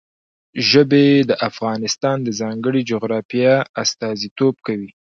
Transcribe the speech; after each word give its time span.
ژبې 0.69 1.07
د 1.29 1.31
افغانستان 1.49 2.17
د 2.23 2.29
ځانګړي 2.41 2.81
جغرافیه 2.91 3.55
استازیتوب 3.83 4.55
کوي. 4.65 4.91